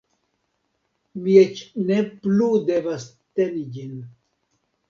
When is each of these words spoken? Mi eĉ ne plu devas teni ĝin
Mi 1.25 1.35
eĉ 1.41 1.61
ne 1.91 1.99
plu 2.31 2.49
devas 2.71 3.07
teni 3.41 3.63
ĝin 3.77 3.97